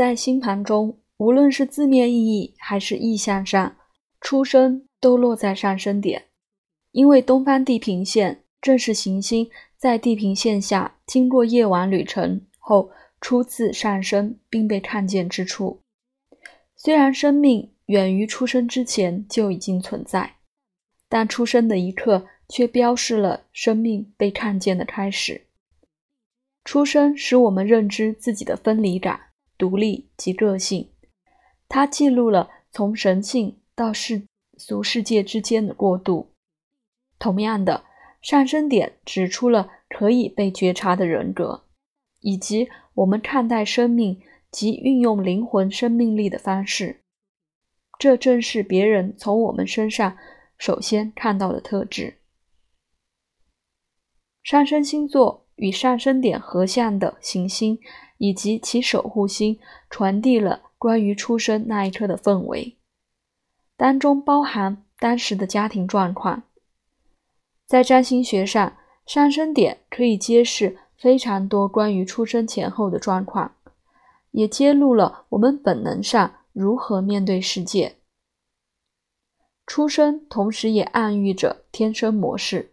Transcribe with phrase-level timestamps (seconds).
[0.00, 3.76] 在星盘中，无论是字面意义还是意象上，
[4.18, 6.24] 出生都落在上升点，
[6.92, 12.90] 因为东方地平线正是行星在地平线下经过夜晚旅程后
[13.20, 15.82] 初次上升并被看见之处。
[16.74, 20.36] 虽然生命远于出生之前就已经存在，
[21.10, 25.48] 但出生的一刻却标示了生命被看见的开始。
[26.64, 29.20] 出生使我们认知自己的分离感、
[29.60, 30.90] 独立及个性，
[31.68, 34.22] 它记录了从神性到世
[34.56, 36.30] 俗世界之间的过渡。
[37.18, 37.84] 同样的，
[38.22, 41.64] 上升点指出了可以被觉察的人格，
[42.20, 47.02] 以及我们看待生命及运用灵魂生命力的方式。
[47.98, 50.16] 这正是别人从我们身上
[50.56, 52.16] 首先看到的特质。
[54.42, 55.46] 上升星座。
[55.60, 57.78] 与上升点合相的行星
[58.16, 59.60] 以及其守护星，
[59.90, 62.78] 传递了关于出生那一刻的氛围，
[63.76, 66.44] 当中包含当时的家庭状况。
[67.66, 73.54] 在占星学上，上升点可以揭示非常多关于出生前后的状况，
[74.30, 77.96] 也揭露了我们本能上如何面对世界。
[79.66, 82.72] 出生同时也暗喻着天生模式，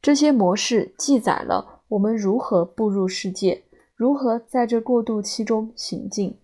[0.00, 1.77] 这些模式记载了。
[1.88, 3.64] 我们如何步入世界？
[3.94, 6.38] 如何在这过渡期中行进？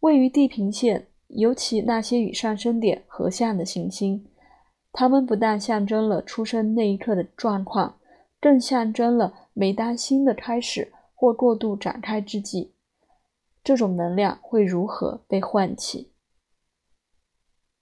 [0.00, 4.26] 位于地平线，尤其那些与上升点合相的行星，
[4.92, 7.98] 它们不但象征了出生那一刻的状况，
[8.40, 12.72] 更象征了每当新的开始或过渡展开之际，
[13.62, 16.12] 这种能量会如何被唤起。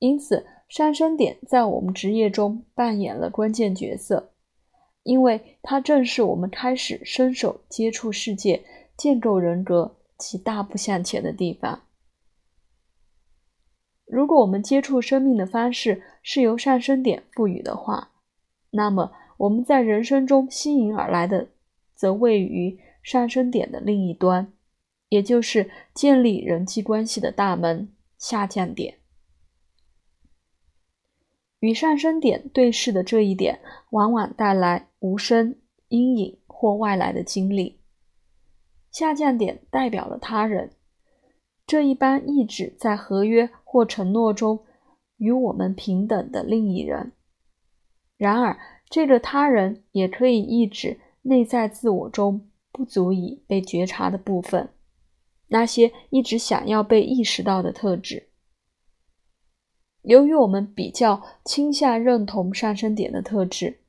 [0.01, 4.33] 因此，上升点在我们职业中扮演了关键角色。
[5.07, 8.65] 因为它正是我们开始伸手接触世界、
[8.97, 11.83] 建构人格及大步向前的地方。
[14.05, 18.11] 如果我们接触生命的方式是由上升点赋予的话，
[18.71, 21.49] 那么我们在人生中吸引而来的，
[21.95, 24.53] 则位于上升点的另一端，
[25.09, 28.99] 也就是建立人际关系的大门——下降点。
[31.67, 33.59] 与上升点对视的这一点，
[33.91, 35.57] 往往带来无声
[35.89, 37.81] 阴影或外来的经历。
[38.93, 40.71] 下降点代表了他人，
[41.67, 44.65] 这一般意指在合约或承诺中
[45.17, 47.11] 与我们平等的另一人。
[48.17, 48.57] 然而，
[48.89, 54.69] 这个他人也可以意指内在自我中不足以被觉察的部分，
[55.49, 58.29] 那些一直想要被意识到的特质。
[60.07, 63.81] 由于我们比较倾向认同上升点的特质，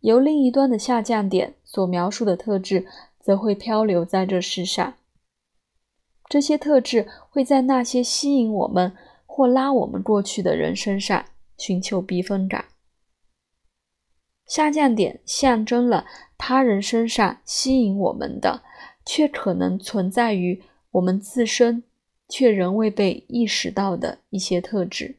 [0.00, 2.86] 由另一端的下降点所描述的特质
[3.20, 4.94] 则会漂流在这世上。
[6.28, 11.24] 这些特质会在那些吸引我们或拉我们过去的人身上
[11.56, 12.64] 寻求避风港。
[14.44, 16.04] 下降点象征了
[16.36, 18.62] 他人身上吸引我们的，
[19.06, 20.60] 却可能存在于
[20.90, 21.84] 我们自身
[22.28, 25.14] 却仍未被意识到的一些特质。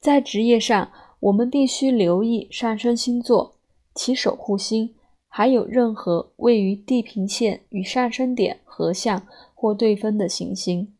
[0.00, 0.90] 在职业上，
[1.20, 3.56] 我们必须留意上升星座、
[3.94, 4.94] 其守护星，
[5.28, 10.94] 还有任何位于地平线与上升点合相或对分的行星。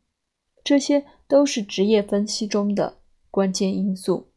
[0.62, 2.98] 这些都是职业分析中的
[3.30, 4.29] 关键因素。